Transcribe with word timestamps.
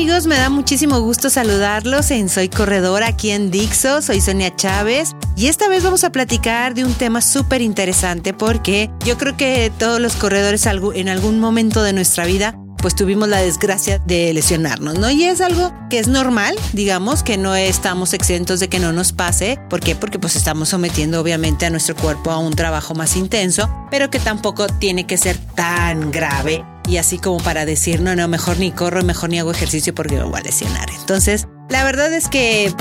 Amigos, 0.00 0.26
me 0.26 0.38
da 0.38 0.48
muchísimo 0.48 0.98
gusto 1.00 1.28
saludarlos 1.28 2.10
en 2.10 2.30
Soy 2.30 2.48
Corredora 2.48 3.08
aquí 3.08 3.32
en 3.32 3.50
Dixo. 3.50 4.00
Soy 4.00 4.22
Sonia 4.22 4.56
Chávez 4.56 5.10
y 5.36 5.48
esta 5.48 5.68
vez 5.68 5.84
vamos 5.84 6.04
a 6.04 6.10
platicar 6.10 6.72
de 6.72 6.86
un 6.86 6.94
tema 6.94 7.20
súper 7.20 7.60
interesante 7.60 8.32
porque 8.32 8.90
yo 9.04 9.18
creo 9.18 9.36
que 9.36 9.70
todos 9.78 10.00
los 10.00 10.16
corredores 10.16 10.64
en 10.64 11.10
algún 11.10 11.38
momento 11.38 11.82
de 11.82 11.92
nuestra 11.92 12.24
vida 12.24 12.58
pues 12.78 12.94
tuvimos 12.94 13.28
la 13.28 13.42
desgracia 13.42 13.98
de 14.06 14.32
lesionarnos, 14.32 14.98
¿no? 14.98 15.10
Y 15.10 15.24
es 15.24 15.42
algo 15.42 15.70
que 15.90 15.98
es 15.98 16.08
normal, 16.08 16.56
digamos, 16.72 17.22
que 17.22 17.36
no 17.36 17.54
estamos 17.54 18.14
exentos 18.14 18.58
de 18.58 18.68
que 18.68 18.78
no 18.78 18.94
nos 18.94 19.12
pase. 19.12 19.60
¿Por 19.68 19.80
qué? 19.80 19.96
Porque 19.96 20.18
pues 20.18 20.34
estamos 20.34 20.70
sometiendo 20.70 21.20
obviamente 21.20 21.66
a 21.66 21.70
nuestro 21.70 21.94
cuerpo 21.94 22.30
a 22.30 22.38
un 22.38 22.54
trabajo 22.54 22.94
más 22.94 23.16
intenso, 23.16 23.68
pero 23.90 24.08
que 24.08 24.18
tampoco 24.18 24.66
tiene 24.66 25.06
que 25.06 25.18
ser 25.18 25.36
tan 25.54 26.10
grave 26.10 26.64
y 26.90 26.98
así 26.98 27.18
como 27.18 27.38
para 27.38 27.64
decir, 27.64 28.00
no, 28.00 28.16
no, 28.16 28.26
mejor 28.26 28.58
ni 28.58 28.72
corro, 28.72 29.04
mejor 29.04 29.30
ni 29.30 29.38
hago 29.38 29.52
ejercicio 29.52 29.94
porque 29.94 30.16
me 30.16 30.24
voy 30.24 30.40
a 30.40 30.42
lesionar. 30.42 30.90
Entonces, 30.98 31.46
la 31.68 31.84
verdad 31.84 32.12
es 32.12 32.28
que 32.28 32.74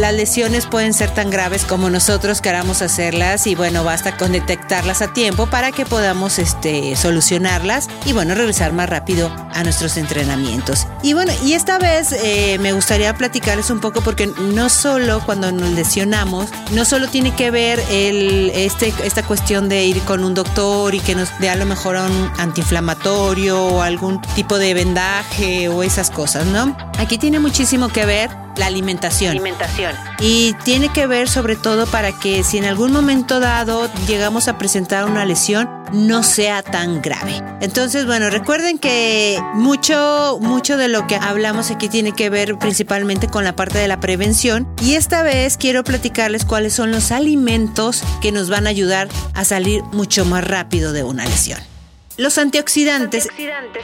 las 0.00 0.14
lesiones 0.14 0.66
pueden 0.66 0.94
ser 0.94 1.12
tan 1.12 1.30
graves 1.30 1.64
como 1.64 1.90
nosotros 1.90 2.40
queramos 2.40 2.80
hacerlas 2.80 3.46
y 3.46 3.54
bueno, 3.54 3.84
basta 3.84 4.16
con 4.16 4.32
detectarlas 4.32 5.02
a 5.02 5.12
tiempo 5.12 5.46
para 5.46 5.72
que 5.72 5.84
podamos 5.84 6.38
este, 6.38 6.96
solucionarlas 6.96 7.88
y 8.06 8.14
bueno, 8.14 8.34
regresar 8.34 8.72
más 8.72 8.88
rápido 8.88 9.30
a 9.52 9.62
nuestros 9.62 9.98
entrenamientos. 9.98 10.86
Y 11.02 11.12
bueno, 11.12 11.32
y 11.44 11.52
esta 11.52 11.78
vez 11.78 12.12
eh, 12.12 12.58
me 12.60 12.72
gustaría 12.72 13.14
platicarles 13.14 13.68
un 13.68 13.80
poco 13.80 14.00
porque 14.00 14.26
no 14.26 14.70
solo 14.70 15.20
cuando 15.26 15.52
nos 15.52 15.70
lesionamos, 15.72 16.48
no 16.72 16.86
solo 16.86 17.08
tiene 17.08 17.34
que 17.34 17.50
ver 17.50 17.78
el, 17.90 18.50
este, 18.54 18.94
esta 19.04 19.22
cuestión 19.22 19.68
de 19.68 19.84
ir 19.84 20.00
con 20.02 20.24
un 20.24 20.32
doctor 20.32 20.94
y 20.94 21.00
que 21.00 21.14
nos 21.14 21.28
dé 21.40 21.50
a 21.50 21.56
lo 21.56 21.66
mejor 21.66 21.96
un 21.96 22.30
antiinflamatorio 22.38 23.62
o 23.66 23.82
algún 23.82 24.22
tipo 24.34 24.58
de 24.58 24.72
vendaje 24.72 25.68
o 25.68 25.82
esas 25.82 26.10
cosas, 26.10 26.46
¿no? 26.46 26.74
Aquí 26.98 27.18
tiene 27.18 27.38
muchísimo 27.38 27.88
que 27.88 28.06
ver 28.06 28.30
la 28.60 28.66
alimentación. 28.66 29.32
Alimentación. 29.32 29.96
Y 30.20 30.54
tiene 30.64 30.92
que 30.92 31.06
ver 31.06 31.28
sobre 31.28 31.56
todo 31.56 31.86
para 31.86 32.12
que 32.12 32.44
si 32.44 32.58
en 32.58 32.66
algún 32.66 32.92
momento 32.92 33.40
dado 33.40 33.90
llegamos 34.06 34.48
a 34.48 34.58
presentar 34.58 35.06
una 35.06 35.24
lesión, 35.24 35.68
no 35.92 36.22
sea 36.22 36.62
tan 36.62 37.00
grave. 37.00 37.42
Entonces, 37.62 38.04
bueno, 38.04 38.28
recuerden 38.28 38.78
que 38.78 39.40
mucho, 39.54 40.38
mucho 40.42 40.76
de 40.76 40.88
lo 40.88 41.06
que 41.06 41.16
hablamos 41.16 41.70
aquí 41.70 41.88
tiene 41.88 42.12
que 42.12 42.28
ver 42.28 42.58
principalmente 42.58 43.28
con 43.28 43.44
la 43.44 43.56
parte 43.56 43.78
de 43.78 43.88
la 43.88 43.98
prevención. 43.98 44.68
Y 44.82 44.94
esta 44.94 45.22
vez 45.22 45.56
quiero 45.56 45.82
platicarles 45.82 46.44
cuáles 46.44 46.74
son 46.74 46.90
los 46.92 47.12
alimentos 47.12 48.04
que 48.20 48.30
nos 48.30 48.50
van 48.50 48.66
a 48.66 48.70
ayudar 48.70 49.08
a 49.32 49.44
salir 49.44 49.82
mucho 49.84 50.26
más 50.26 50.44
rápido 50.44 50.92
de 50.92 51.02
una 51.02 51.24
lesión. 51.24 51.58
Los 52.20 52.36
antioxidantes. 52.36 53.28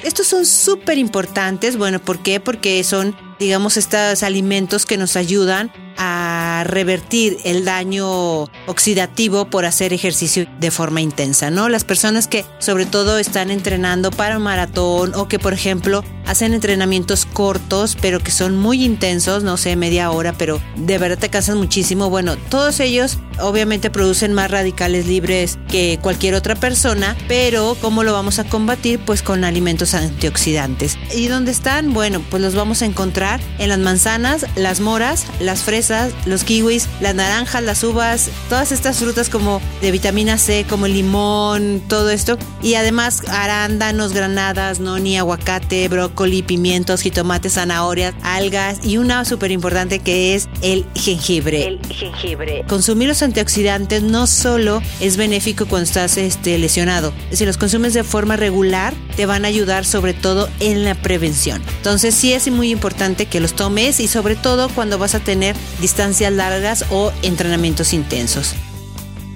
Estos 0.02 0.26
son 0.26 0.44
súper 0.44 0.98
importantes. 0.98 1.78
Bueno, 1.78 2.00
¿por 2.00 2.22
qué? 2.22 2.38
Porque 2.38 2.84
son, 2.84 3.16
digamos, 3.38 3.76
estos 3.76 4.22
alimentos 4.22 4.86
que 4.86 4.96
nos 4.96 5.16
ayudan 5.16 5.72
a 5.98 6.64
revertir 6.66 7.38
el 7.44 7.64
daño 7.64 8.44
oxidativo 8.66 9.46
por 9.46 9.64
hacer 9.64 9.92
ejercicio 9.92 10.46
de 10.60 10.70
forma 10.70 11.00
intensa, 11.00 11.50
¿no? 11.50 11.68
Las 11.68 11.84
personas 11.84 12.28
que 12.28 12.44
sobre 12.58 12.86
todo 12.86 13.18
están 13.18 13.50
entrenando 13.50 14.10
para 14.10 14.36
un 14.36 14.42
maratón 14.42 15.14
o 15.14 15.28
que 15.28 15.38
por 15.38 15.54
ejemplo 15.54 16.04
hacen 16.26 16.54
entrenamientos 16.54 17.26
cortos 17.26 17.96
pero 18.00 18.20
que 18.20 18.30
son 18.30 18.56
muy 18.56 18.84
intensos, 18.84 19.42
no 19.42 19.56
sé, 19.56 19.76
media 19.76 20.10
hora, 20.10 20.32
pero 20.32 20.60
de 20.76 20.98
verdad 20.98 21.18
te 21.18 21.28
cansas 21.28 21.56
muchísimo. 21.56 22.10
Bueno, 22.10 22.36
todos 22.48 22.80
ellos 22.80 23.18
obviamente 23.40 23.90
producen 23.90 24.32
más 24.32 24.50
radicales 24.50 25.06
libres 25.06 25.58
que 25.68 25.98
cualquier 26.00 26.34
otra 26.34 26.54
persona, 26.54 27.16
pero 27.28 27.76
¿cómo 27.80 28.02
lo 28.02 28.12
vamos 28.12 28.38
a 28.38 28.44
combatir? 28.44 28.98
Pues 29.00 29.22
con 29.22 29.44
alimentos 29.44 29.94
antioxidantes. 29.94 30.98
¿Y 31.14 31.28
dónde 31.28 31.50
están? 31.50 31.92
Bueno, 31.92 32.22
pues 32.30 32.42
los 32.42 32.54
vamos 32.54 32.82
a 32.82 32.86
encontrar 32.86 33.40
en 33.58 33.68
las 33.68 33.78
manzanas, 33.78 34.46
las 34.56 34.80
moras, 34.80 35.26
las 35.40 35.62
fresas, 35.62 36.12
los 36.24 36.44
kiwis, 36.44 36.88
las 37.00 37.14
naranjas, 37.14 37.62
las 37.62 37.82
uvas, 37.84 38.30
todas 38.48 38.72
estas 38.72 38.98
frutas 38.98 39.28
como 39.28 39.60
de 39.80 39.90
vitamina 39.90 40.38
C, 40.38 40.64
como 40.68 40.86
el 40.86 40.94
limón, 40.94 41.82
todo 41.88 42.10
esto. 42.10 42.38
Y 42.62 42.74
además 42.74 43.22
arándanos, 43.28 44.12
granadas, 44.12 44.80
noni, 44.80 45.18
aguacate, 45.18 45.88
brócoli, 45.88 46.15
pimientos, 46.46 47.02
jitomates, 47.02 47.54
zanahorias, 47.54 48.14
algas 48.22 48.84
y 48.84 48.98
una 48.98 49.24
súper 49.24 49.50
importante 49.50 50.00
que 50.00 50.34
es 50.34 50.48
el 50.62 50.86
jengibre. 50.94 51.66
El 51.66 51.80
jengibre. 51.88 52.64
Consumir 52.66 53.08
los 53.08 53.22
antioxidantes 53.22 54.02
no 54.02 54.26
solo 54.26 54.82
es 55.00 55.16
benéfico 55.16 55.66
cuando 55.66 55.84
estás 55.84 56.16
este, 56.16 56.58
lesionado, 56.58 57.12
si 57.30 57.46
los 57.46 57.56
consumes 57.56 57.94
de 57.94 58.02
forma 58.02 58.36
regular 58.36 58.94
te 59.16 59.26
van 59.26 59.44
a 59.44 59.48
ayudar 59.48 59.84
sobre 59.84 60.14
todo 60.14 60.48
en 60.60 60.84
la 60.84 60.94
prevención. 60.94 61.62
Entonces 61.76 62.14
sí 62.14 62.32
es 62.32 62.50
muy 62.50 62.70
importante 62.70 63.26
que 63.26 63.40
los 63.40 63.54
tomes 63.54 64.00
y 64.00 64.08
sobre 64.08 64.36
todo 64.36 64.68
cuando 64.68 64.98
vas 64.98 65.14
a 65.14 65.20
tener 65.20 65.54
distancias 65.80 66.32
largas 66.32 66.86
o 66.90 67.12
entrenamientos 67.22 67.92
intensos. 67.92 68.54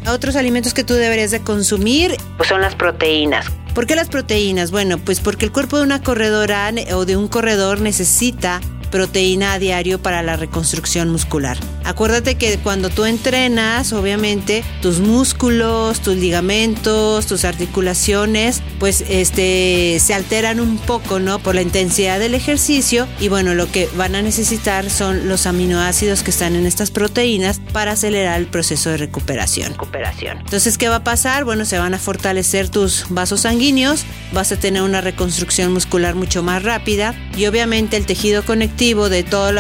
Otros 0.06 0.36
alimentos 0.36 0.72
que 0.72 0.82
tú 0.82 0.94
deberías 0.94 1.30
de 1.30 1.41
consumir 1.41 2.16
pues 2.36 2.48
son 2.48 2.62
las 2.62 2.74
proteínas. 2.74 3.47
¿Por 3.75 3.86
qué 3.86 3.94
las 3.94 4.08
proteínas? 4.08 4.70
Bueno, 4.70 4.98
pues 4.98 5.20
porque 5.20 5.44
el 5.44 5.53
cuerpo 5.53 5.78
de 5.78 5.84
una 5.84 6.03
corredora 6.03 6.72
o 6.94 7.04
de 7.04 7.16
un 7.16 7.28
corredor 7.28 7.81
necesita 7.81 8.60
proteína 8.91 9.53
a 9.53 9.58
diario 9.58 10.03
para 10.03 10.22
la 10.22 10.36
reconstrucción 10.36 11.10
muscular. 11.10 11.56
Acuérdate 11.91 12.37
que 12.37 12.56
cuando 12.59 12.89
tú 12.89 13.05
entrenas, 13.05 13.93
obviamente, 13.93 14.62
tus 14.81 15.01
músculos, 15.01 15.99
tus 15.99 16.15
ligamentos, 16.15 17.27
tus 17.27 17.45
articulaciones, 17.45 18.62
pues 18.78 19.03
este 19.09 19.99
se 19.99 20.15
alteran 20.15 20.61
un 20.61 20.78
poco, 20.78 21.19
¿no? 21.19 21.41
Por 21.41 21.56
la 21.56 21.62
intensidad 21.62 22.21
del 22.21 22.37
ejercicio 22.37 23.09
y 23.19 23.27
bueno, 23.27 23.55
lo 23.55 23.69
que 23.73 23.89
van 23.97 24.15
a 24.15 24.23
necesitar 24.23 24.89
son 24.89 25.27
los 25.27 25.47
aminoácidos 25.47 26.23
que 26.23 26.31
están 26.31 26.55
en 26.55 26.65
estas 26.65 26.93
proteínas 26.93 27.61
para 27.73 27.91
acelerar 27.93 28.39
el 28.39 28.47
proceso 28.47 28.91
de 28.91 28.97
recuperación. 28.97 29.72
Recuperación. 29.72 30.39
Entonces, 30.39 30.78
¿qué 30.78 30.89
va 30.89 30.97
a 30.97 31.05
pasar? 31.05 31.45
Bueno, 31.45 31.65
se 31.65 31.81
van 31.81 31.93
a 31.95 31.99
fortalecer 31.99 32.69
tus 32.69 33.07
vasos 33.09 33.41
sanguíneos, 33.41 34.05
vas 34.33 34.53
a 34.53 34.57
tener 34.57 34.83
una 34.83 35.01
reconstrucción 35.01 35.72
muscular 35.72 36.15
mucho 36.15 36.45
más 36.45 36.62
rápida 36.62 37.17
y 37.37 37.47
obviamente 37.47 37.97
el 37.97 38.07
tejido 38.07 38.45
conectivo 38.45 39.09
de 39.09 39.25
todos 39.25 39.53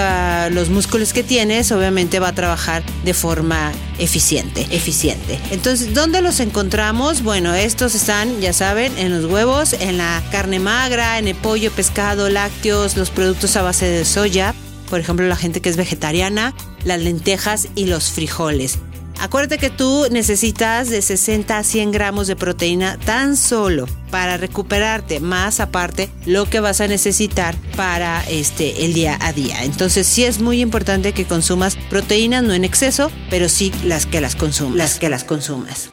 los 0.52 0.68
músculos 0.68 1.12
que 1.12 1.24
tienes, 1.24 1.72
obviamente 1.72 2.19
va 2.20 2.28
a 2.28 2.34
trabajar 2.34 2.82
de 3.04 3.14
forma 3.14 3.72
eficiente, 3.98 4.66
eficiente. 4.70 5.38
Entonces, 5.50 5.94
¿dónde 5.94 6.22
los 6.22 6.40
encontramos? 6.40 7.22
Bueno, 7.22 7.54
estos 7.54 7.94
están, 7.94 8.40
ya 8.40 8.52
saben, 8.52 8.96
en 8.98 9.10
los 9.10 9.30
huevos, 9.30 9.72
en 9.72 9.98
la 9.98 10.22
carne 10.30 10.58
magra, 10.58 11.18
en 11.18 11.28
el 11.28 11.34
pollo, 11.34 11.70
pescado, 11.72 12.28
lácteos, 12.28 12.96
los 12.96 13.10
productos 13.10 13.56
a 13.56 13.62
base 13.62 13.86
de 13.86 14.04
soya, 14.04 14.54
por 14.88 15.00
ejemplo, 15.00 15.26
la 15.26 15.36
gente 15.36 15.60
que 15.60 15.68
es 15.68 15.76
vegetariana, 15.76 16.54
las 16.84 17.00
lentejas 17.00 17.68
y 17.74 17.86
los 17.86 18.10
frijoles. 18.10 18.78
Acuérdate 19.20 19.58
que 19.58 19.68
tú 19.68 20.06
necesitas 20.10 20.88
de 20.88 21.02
60 21.02 21.58
a 21.58 21.62
100 21.62 21.92
gramos 21.92 22.26
de 22.26 22.36
proteína 22.36 22.98
tan 23.04 23.36
solo 23.36 23.86
para 24.10 24.38
recuperarte, 24.38 25.20
más 25.20 25.60
aparte 25.60 26.08
lo 26.24 26.46
que 26.46 26.58
vas 26.58 26.80
a 26.80 26.88
necesitar 26.88 27.54
para 27.76 28.24
este 28.28 28.86
el 28.86 28.94
día 28.94 29.18
a 29.20 29.34
día. 29.34 29.62
Entonces 29.64 30.06
sí 30.06 30.24
es 30.24 30.40
muy 30.40 30.62
importante 30.62 31.12
que 31.12 31.26
consumas 31.26 31.76
proteínas, 31.90 32.42
no 32.42 32.54
en 32.54 32.64
exceso, 32.64 33.12
pero 33.28 33.50
sí 33.50 33.72
las 33.84 34.06
que 34.06 34.22
las 34.22 34.36
consumas, 34.36 34.76
las 34.76 34.98
que 34.98 35.10
las 35.10 35.24
consumas. 35.24 35.92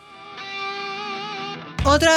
Otros 1.84 2.16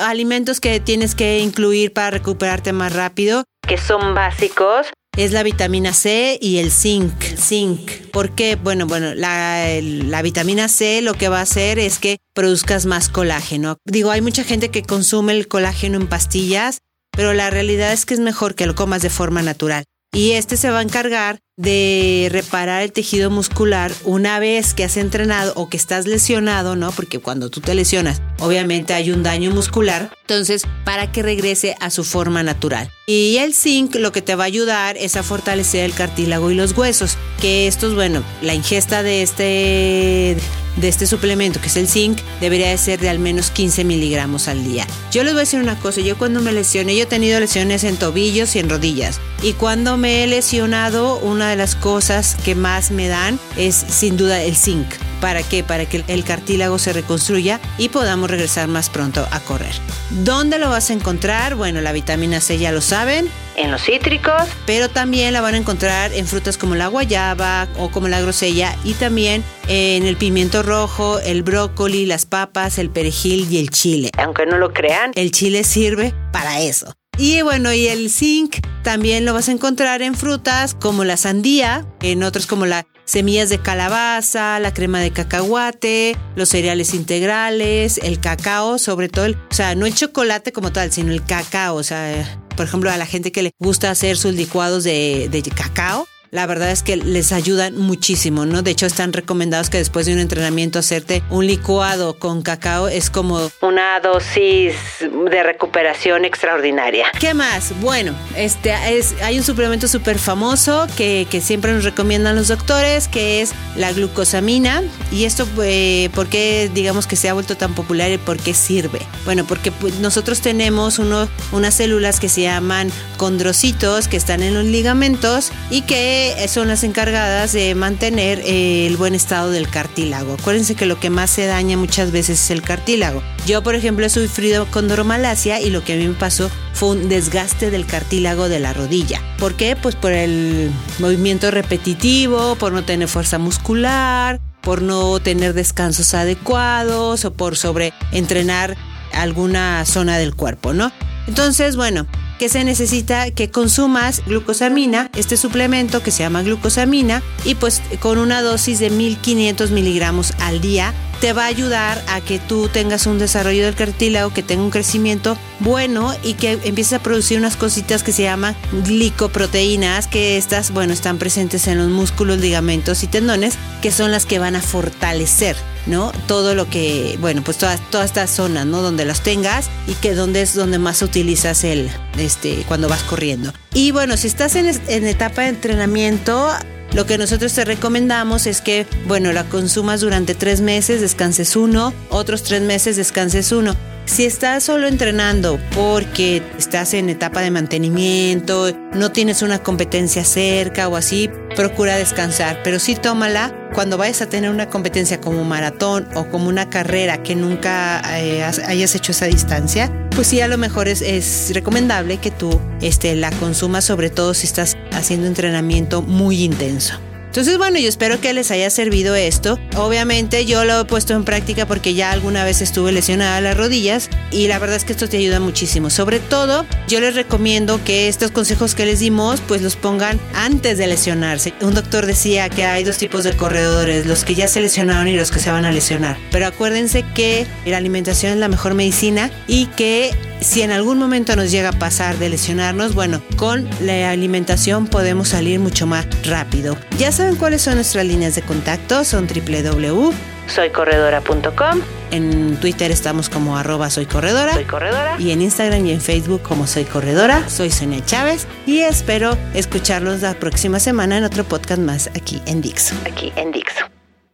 alimentos 0.00 0.60
que 0.60 0.78
tienes 0.78 1.16
que 1.16 1.40
incluir 1.40 1.92
para 1.92 2.10
recuperarte 2.12 2.72
más 2.72 2.92
rápido, 2.92 3.42
que 3.66 3.78
son 3.78 4.14
básicos, 4.14 4.86
es 5.16 5.32
la 5.32 5.42
vitamina 5.42 5.92
C 5.92 6.38
y 6.40 6.58
el 6.58 6.70
zinc. 6.70 7.12
Zinc. 7.22 7.90
¿Por 8.12 8.34
qué? 8.34 8.56
Bueno, 8.56 8.86
bueno, 8.86 9.14
la, 9.14 9.66
la, 9.80 10.22
vitamina 10.22 10.68
C 10.68 11.02
lo 11.02 11.14
que 11.14 11.28
va 11.28 11.40
a 11.40 11.42
hacer 11.42 11.78
es 11.78 11.98
que 11.98 12.18
produzcas 12.34 12.86
más 12.86 13.08
colágeno. 13.08 13.76
Digo, 13.84 14.10
hay 14.10 14.22
mucha 14.22 14.44
gente 14.44 14.70
que 14.70 14.82
consume 14.82 15.32
el 15.34 15.48
colágeno 15.48 15.98
en 15.98 16.06
pastillas, 16.06 16.78
pero 17.10 17.34
la 17.34 17.50
realidad 17.50 17.92
es 17.92 18.06
que 18.06 18.14
es 18.14 18.20
mejor 18.20 18.54
que 18.54 18.66
lo 18.66 18.74
comas 18.74 19.02
de 19.02 19.10
forma 19.10 19.42
natural. 19.42 19.84
Y 20.14 20.32
este 20.32 20.58
se 20.58 20.70
va 20.70 20.80
a 20.80 20.82
encargar 20.82 21.40
de 21.56 22.28
reparar 22.30 22.82
el 22.82 22.92
tejido 22.92 23.30
muscular 23.30 23.90
una 24.04 24.38
vez 24.38 24.74
que 24.74 24.84
has 24.84 24.98
entrenado 24.98 25.54
o 25.56 25.70
que 25.70 25.78
estás 25.78 26.06
lesionado, 26.06 26.76
¿no? 26.76 26.92
Porque 26.92 27.18
cuando 27.18 27.48
tú 27.48 27.62
te 27.62 27.74
lesionas, 27.74 28.20
obviamente 28.38 28.92
hay 28.92 29.10
un 29.10 29.22
daño 29.22 29.52
muscular. 29.52 30.12
Entonces, 30.20 30.64
para 30.84 31.10
que 31.12 31.22
regrese 31.22 31.76
a 31.80 31.88
su 31.88 32.04
forma 32.04 32.42
natural. 32.42 32.90
Y 33.06 33.38
el 33.38 33.54
zinc 33.54 33.94
lo 33.94 34.12
que 34.12 34.20
te 34.20 34.34
va 34.34 34.44
a 34.44 34.48
ayudar 34.48 34.98
es 34.98 35.16
a 35.16 35.22
fortalecer 35.22 35.84
el 35.86 35.94
cartílago 35.94 36.50
y 36.50 36.56
los 36.56 36.76
huesos. 36.76 37.16
Que 37.40 37.66
estos, 37.66 37.94
bueno, 37.94 38.22
la 38.42 38.52
ingesta 38.52 39.02
de 39.02 39.22
este 39.22 40.36
de 40.76 40.88
este 40.88 41.06
suplemento, 41.06 41.60
que 41.60 41.68
es 41.68 41.76
el 41.76 41.88
zinc, 41.88 42.18
debería 42.40 42.68
de 42.68 42.78
ser 42.78 43.00
de 43.00 43.08
al 43.08 43.18
menos 43.18 43.50
15 43.50 43.84
miligramos 43.84 44.48
al 44.48 44.64
día. 44.64 44.86
Yo 45.10 45.24
les 45.24 45.32
voy 45.32 45.40
a 45.40 45.44
decir 45.44 45.60
una 45.60 45.78
cosa, 45.78 46.00
yo 46.00 46.16
cuando 46.16 46.40
me 46.40 46.52
lesioné, 46.52 46.96
yo 46.96 47.04
he 47.04 47.06
tenido 47.06 47.38
lesiones 47.40 47.84
en 47.84 47.96
tobillos 47.96 48.56
y 48.56 48.58
en 48.58 48.70
rodillas. 48.70 49.20
Y 49.42 49.54
cuando 49.54 49.96
me 49.96 50.22
he 50.22 50.26
lesionado, 50.26 51.18
una 51.18 51.50
de 51.50 51.56
las 51.56 51.74
cosas 51.74 52.36
que 52.44 52.54
más 52.54 52.90
me 52.90 53.08
dan 53.08 53.38
es 53.56 53.74
sin 53.74 54.16
duda 54.16 54.42
el 54.42 54.56
zinc. 54.56 54.86
¿Para 55.22 55.44
qué? 55.44 55.62
Para 55.62 55.86
que 55.86 56.02
el 56.08 56.24
cartílago 56.24 56.80
se 56.80 56.92
reconstruya 56.92 57.60
y 57.78 57.90
podamos 57.90 58.28
regresar 58.28 58.66
más 58.66 58.90
pronto 58.90 59.24
a 59.30 59.38
correr. 59.38 59.72
¿Dónde 60.10 60.58
lo 60.58 60.68
vas 60.68 60.90
a 60.90 60.94
encontrar? 60.94 61.54
Bueno, 61.54 61.80
la 61.80 61.92
vitamina 61.92 62.40
C 62.40 62.58
ya 62.58 62.72
lo 62.72 62.80
saben. 62.80 63.30
En 63.54 63.70
los 63.70 63.84
cítricos. 63.84 64.42
Pero 64.66 64.88
también 64.88 65.32
la 65.32 65.40
van 65.40 65.54
a 65.54 65.58
encontrar 65.58 66.12
en 66.12 66.26
frutas 66.26 66.58
como 66.58 66.74
la 66.74 66.88
guayaba 66.88 67.68
o 67.78 67.92
como 67.92 68.08
la 68.08 68.20
grosella 68.20 68.74
y 68.82 68.94
también 68.94 69.44
en 69.68 70.06
el 70.06 70.16
pimiento 70.16 70.64
rojo, 70.64 71.20
el 71.20 71.44
brócoli, 71.44 72.04
las 72.04 72.26
papas, 72.26 72.78
el 72.78 72.90
perejil 72.90 73.46
y 73.48 73.58
el 73.58 73.70
chile. 73.70 74.10
Aunque 74.18 74.44
no 74.44 74.58
lo 74.58 74.72
crean, 74.72 75.12
el 75.14 75.30
chile 75.30 75.62
sirve 75.62 76.12
para 76.32 76.60
eso. 76.62 76.92
Y 77.18 77.42
bueno, 77.42 77.72
y 77.72 77.86
el 77.86 78.10
zinc 78.10 78.56
también 78.82 79.24
lo 79.24 79.34
vas 79.34 79.48
a 79.48 79.52
encontrar 79.52 80.02
en 80.02 80.14
frutas 80.14 80.74
como 80.74 81.04
la 81.04 81.16
sandía, 81.16 81.86
en 82.00 82.22
otros 82.22 82.46
como 82.46 82.66
las 82.66 82.84
semillas 83.04 83.50
de 83.50 83.58
calabaza, 83.58 84.58
la 84.58 84.72
crema 84.72 85.00
de 85.00 85.10
cacahuate, 85.10 86.16
los 86.36 86.48
cereales 86.48 86.94
integrales, 86.94 87.98
el 87.98 88.18
cacao, 88.20 88.78
sobre 88.78 89.08
todo, 89.08 89.26
el, 89.26 89.34
o 89.34 89.54
sea, 89.54 89.74
no 89.74 89.86
el 89.86 89.94
chocolate 89.94 90.52
como 90.52 90.72
tal, 90.72 90.90
sino 90.90 91.12
el 91.12 91.24
cacao, 91.24 91.76
o 91.76 91.82
sea, 91.82 92.40
por 92.56 92.66
ejemplo, 92.66 92.90
a 92.90 92.96
la 92.96 93.06
gente 93.06 93.32
que 93.32 93.42
le 93.42 93.52
gusta 93.58 93.90
hacer 93.90 94.16
sus 94.16 94.34
licuados 94.34 94.84
de, 94.84 95.28
de 95.30 95.42
cacao, 95.42 96.08
la 96.32 96.46
verdad 96.46 96.70
es 96.70 96.82
que 96.82 96.96
les 96.96 97.30
ayudan 97.30 97.76
muchísimo, 97.76 98.46
¿no? 98.46 98.62
De 98.62 98.70
hecho, 98.70 98.86
están 98.86 99.12
recomendados 99.12 99.68
que 99.68 99.76
después 99.76 100.06
de 100.06 100.14
un 100.14 100.18
entrenamiento 100.18 100.78
hacerte 100.78 101.22
un 101.28 101.46
licuado 101.46 102.18
con 102.18 102.40
cacao 102.40 102.88
es 102.88 103.10
como 103.10 103.50
una 103.60 104.00
dosis 104.00 104.74
de 105.00 105.42
recuperación 105.42 106.24
extraordinaria. 106.24 107.08
¿Qué 107.20 107.34
más? 107.34 107.78
Bueno, 107.82 108.14
este 108.34 108.72
es, 108.96 109.14
hay 109.22 109.36
un 109.36 109.44
suplemento 109.44 109.88
súper 109.88 110.18
famoso 110.18 110.86
que, 110.96 111.26
que, 111.30 111.42
siempre 111.42 111.74
nos 111.74 111.84
recomiendan 111.84 112.34
los 112.34 112.48
doctores, 112.48 113.08
que 113.08 113.42
es 113.42 113.52
la 113.76 113.92
glucosamina. 113.92 114.82
Y 115.10 115.24
esto, 115.24 115.46
eh, 115.62 116.08
¿por 116.14 116.28
qué 116.28 116.70
digamos 116.72 117.06
que 117.06 117.16
se 117.16 117.28
ha 117.28 117.34
vuelto 117.34 117.58
tan 117.58 117.74
popular 117.74 118.10
y 118.10 118.16
por 118.16 118.38
qué 118.38 118.54
sirve? 118.54 119.00
Bueno, 119.26 119.44
porque 119.46 119.70
pues, 119.70 119.98
nosotros 119.98 120.40
tenemos 120.40 120.98
uno, 120.98 121.28
unas 121.52 121.74
células 121.74 122.20
que 122.20 122.30
se 122.30 122.40
llaman 122.40 122.90
condrocitos 123.18 124.08
que 124.08 124.16
están 124.16 124.42
en 124.42 124.54
los 124.54 124.64
ligamentos 124.64 125.52
y 125.70 125.82
que 125.82 126.21
son 126.48 126.68
las 126.68 126.84
encargadas 126.84 127.52
de 127.52 127.74
mantener 127.74 128.40
eh, 128.40 128.86
el 128.86 128.96
buen 128.96 129.14
estado 129.14 129.50
del 129.50 129.68
cartílago. 129.68 130.34
Acuérdense 130.34 130.74
que 130.74 130.86
lo 130.86 130.98
que 130.98 131.10
más 131.10 131.30
se 131.30 131.46
daña 131.46 131.76
muchas 131.76 132.10
veces 132.12 132.40
es 132.40 132.50
el 132.50 132.62
cartílago. 132.62 133.22
Yo, 133.46 133.62
por 133.62 133.74
ejemplo, 133.74 134.06
he 134.06 134.10
sufrido 134.10 134.66
condromalacia 134.70 135.60
y 135.60 135.70
lo 135.70 135.84
que 135.84 135.94
a 135.94 135.96
mí 135.96 136.06
me 136.06 136.14
pasó 136.14 136.50
fue 136.74 136.90
un 136.90 137.08
desgaste 137.08 137.70
del 137.70 137.86
cartílago 137.86 138.48
de 138.48 138.60
la 138.60 138.72
rodilla. 138.72 139.20
¿Por 139.38 139.54
qué? 139.54 139.76
Pues 139.76 139.94
por 139.94 140.12
el 140.12 140.70
movimiento 140.98 141.50
repetitivo, 141.50 142.56
por 142.56 142.72
no 142.72 142.84
tener 142.84 143.08
fuerza 143.08 143.38
muscular, 143.38 144.40
por 144.60 144.82
no 144.82 145.20
tener 145.20 145.54
descansos 145.54 146.14
adecuados 146.14 147.24
o 147.24 147.32
por 147.32 147.56
sobreentrenar 147.56 148.76
alguna 149.12 149.84
zona 149.84 150.18
del 150.18 150.34
cuerpo, 150.34 150.72
¿no? 150.72 150.92
Entonces, 151.26 151.76
bueno, 151.76 152.06
que 152.42 152.48
se 152.48 152.64
necesita 152.64 153.30
que 153.30 153.52
consumas 153.52 154.20
glucosamina, 154.26 155.12
este 155.14 155.36
suplemento 155.36 156.02
que 156.02 156.10
se 156.10 156.24
llama 156.24 156.42
glucosamina, 156.42 157.22
y 157.44 157.54
pues 157.54 157.80
con 158.00 158.18
una 158.18 158.42
dosis 158.42 158.80
de 158.80 158.90
1500 158.90 159.70
miligramos 159.70 160.32
al 160.40 160.60
día 160.60 160.92
te 161.22 161.32
va 161.32 161.44
a 161.44 161.46
ayudar 161.46 162.02
a 162.08 162.20
que 162.20 162.40
tú 162.40 162.66
tengas 162.66 163.06
un 163.06 163.20
desarrollo 163.20 163.64
del 163.64 163.76
cartílago, 163.76 164.34
que 164.34 164.42
tenga 164.42 164.64
un 164.64 164.70
crecimiento 164.70 165.38
bueno 165.60 166.12
y 166.24 166.34
que 166.34 166.58
empieces 166.64 166.94
a 166.94 166.98
producir 166.98 167.38
unas 167.38 167.54
cositas 167.54 168.02
que 168.02 168.10
se 168.10 168.24
llaman 168.24 168.56
glicoproteínas, 168.84 170.08
que 170.08 170.36
estas, 170.36 170.72
bueno, 170.72 170.92
están 170.92 171.18
presentes 171.18 171.68
en 171.68 171.78
los 171.78 171.86
músculos, 171.86 172.38
ligamentos 172.38 173.04
y 173.04 173.06
tendones, 173.06 173.54
que 173.80 173.92
son 173.92 174.10
las 174.10 174.26
que 174.26 174.40
van 174.40 174.56
a 174.56 174.60
fortalecer 174.60 175.56
¿no? 175.86 176.12
Todo 176.26 176.54
lo 176.54 176.68
que, 176.68 177.16
bueno, 177.20 177.42
pues 177.42 177.58
todas, 177.58 177.80
todas 177.90 178.06
estas 178.06 178.30
zonas, 178.30 178.66
¿no? 178.66 178.82
Donde 178.82 179.04
las 179.04 179.22
tengas 179.22 179.68
y 179.88 179.94
que 179.94 180.14
donde 180.14 180.42
es 180.42 180.54
donde 180.54 180.78
más 180.78 181.02
utilizas 181.02 181.64
el, 181.64 181.90
este, 182.18 182.64
cuando 182.68 182.88
vas 182.88 183.02
corriendo. 183.02 183.52
Y 183.74 183.90
bueno, 183.90 184.16
si 184.16 184.28
estás 184.28 184.54
en, 184.54 184.66
en 184.66 185.06
etapa 185.06 185.42
de 185.42 185.48
entrenamiento, 185.48 186.50
lo 186.94 187.06
que 187.06 187.18
nosotros 187.18 187.52
te 187.54 187.64
recomendamos 187.64 188.46
es 188.46 188.60
que, 188.60 188.86
bueno, 189.06 189.32
la 189.32 189.44
consumas 189.44 190.00
durante 190.00 190.34
tres 190.34 190.60
meses, 190.60 191.00
descanses 191.00 191.56
uno, 191.56 191.94
otros 192.10 192.42
tres 192.42 192.62
meses, 192.62 192.96
descanses 192.96 193.50
uno. 193.52 193.74
Si 194.04 194.26
estás 194.26 194.64
solo 194.64 194.88
entrenando 194.88 195.58
porque 195.74 196.42
estás 196.58 196.92
en 196.92 197.08
etapa 197.08 197.40
de 197.40 197.50
mantenimiento, 197.50 198.76
no 198.92 199.12
tienes 199.12 199.42
una 199.42 199.62
competencia 199.62 200.24
cerca 200.24 200.88
o 200.88 200.96
así, 200.96 201.30
procura 201.56 201.96
descansar, 201.96 202.60
pero 202.64 202.78
sí 202.78 202.96
tómala 202.96 203.54
cuando 203.72 203.96
vayas 203.96 204.20
a 204.20 204.26
tener 204.26 204.50
una 204.50 204.68
competencia 204.68 205.20
como 205.20 205.44
maratón 205.44 206.08
o 206.14 206.26
como 206.28 206.48
una 206.48 206.68
carrera 206.68 207.22
que 207.22 207.36
nunca 207.36 208.02
eh, 208.18 208.42
hayas 208.42 208.94
hecho 208.94 209.12
esa 209.12 209.26
distancia, 209.26 209.90
pues 210.14 210.26
sí 210.26 210.40
a 210.40 210.48
lo 210.48 210.58
mejor 210.58 210.88
es, 210.88 211.00
es 211.00 211.52
recomendable 211.54 212.18
que 212.18 212.30
tú 212.30 212.60
este, 212.82 213.14
la 213.14 213.30
consumas, 213.30 213.84
sobre 213.84 214.10
todo 214.10 214.34
si 214.34 214.46
estás 214.46 214.76
haciendo 215.02 215.26
entrenamiento 215.26 216.02
muy 216.02 216.42
intenso. 216.42 216.98
Entonces, 217.32 217.56
bueno, 217.56 217.78
yo 217.78 217.88
espero 217.88 218.20
que 218.20 218.34
les 218.34 218.50
haya 218.50 218.68
servido 218.68 219.14
esto. 219.14 219.58
Obviamente 219.76 220.44
yo 220.44 220.66
lo 220.66 220.80
he 220.80 220.84
puesto 220.84 221.14
en 221.14 221.24
práctica 221.24 221.64
porque 221.64 221.94
ya 221.94 222.10
alguna 222.10 222.44
vez 222.44 222.60
estuve 222.60 222.92
lesionada 222.92 223.40
las 223.40 223.56
rodillas 223.56 224.10
y 224.30 224.48
la 224.48 224.58
verdad 224.58 224.76
es 224.76 224.84
que 224.84 224.92
esto 224.92 225.08
te 225.08 225.16
ayuda 225.16 225.40
muchísimo. 225.40 225.88
Sobre 225.88 226.20
todo, 226.20 226.66
yo 226.88 227.00
les 227.00 227.14
recomiendo 227.14 227.82
que 227.84 228.08
estos 228.08 228.32
consejos 228.32 228.74
que 228.74 228.84
les 228.84 229.00
dimos, 229.00 229.40
pues 229.48 229.62
los 229.62 229.76
pongan 229.76 230.20
antes 230.34 230.76
de 230.76 230.86
lesionarse. 230.86 231.54
Un 231.62 231.72
doctor 231.72 232.04
decía 232.04 232.50
que 232.50 232.66
hay 232.66 232.84
dos 232.84 232.98
tipos 232.98 233.24
de 233.24 233.34
corredores, 233.34 234.04
los 234.04 234.26
que 234.26 234.34
ya 234.34 234.46
se 234.46 234.60
lesionaron 234.60 235.08
y 235.08 235.16
los 235.16 235.30
que 235.30 235.40
se 235.40 235.50
van 235.50 235.64
a 235.64 235.72
lesionar. 235.72 236.18
Pero 236.30 236.46
acuérdense 236.46 237.02
que 237.14 237.46
la 237.64 237.78
alimentación 237.78 238.32
es 238.32 238.38
la 238.40 238.48
mejor 238.48 238.74
medicina 238.74 239.30
y 239.46 239.68
que 239.68 240.10
si 240.42 240.62
en 240.62 240.70
algún 240.70 240.98
momento 240.98 241.36
nos 241.36 241.50
llega 241.50 241.68
a 241.70 241.72
pasar 241.72 242.18
de 242.18 242.28
lesionarnos, 242.28 242.94
bueno, 242.94 243.22
con 243.36 243.66
la 243.80 244.10
alimentación 244.10 244.86
podemos 244.86 245.28
salir 245.28 245.58
mucho 245.60 245.86
más 245.86 246.06
rápido. 246.24 246.76
Ya 246.98 247.12
saben 247.12 247.36
cuáles 247.36 247.62
son 247.62 247.76
nuestras 247.76 248.04
líneas 248.04 248.34
de 248.34 248.42
contacto, 248.42 249.04
son 249.04 249.26
www.soycorredora.com. 249.26 251.80
En 252.10 252.56
Twitter 252.56 252.90
estamos 252.90 253.30
como 253.30 253.56
arroba 253.56 253.88
soy 253.88 254.06
corredora. 254.06 254.54
Soy 254.54 254.64
corredora. 254.64 255.14
Y 255.18 255.30
en 255.30 255.40
Instagram 255.40 255.86
y 255.86 255.92
en 255.92 256.00
Facebook 256.00 256.42
como 256.42 256.66
soy 256.66 256.84
corredora. 256.84 257.48
Soy 257.48 257.70
Sonia 257.70 258.04
Chávez 258.04 258.46
y 258.66 258.80
espero 258.80 259.38
escucharlos 259.54 260.20
la 260.20 260.34
próxima 260.34 260.78
semana 260.78 261.16
en 261.16 261.24
otro 261.24 261.44
podcast 261.44 261.80
más 261.80 262.08
aquí 262.08 262.42
en 262.46 262.60
Dixo. 262.60 262.94
Aquí 263.06 263.32
en 263.36 263.52
Dixo. 263.52 263.86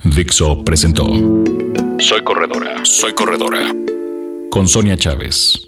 Dixo 0.02 0.64
presentó 0.64 1.06
Soy 1.98 2.24
corredora. 2.24 2.84
Soy 2.84 3.14
corredora. 3.14 3.72
Con 4.50 4.66
Sonia 4.66 4.96
Chávez. 4.96 5.67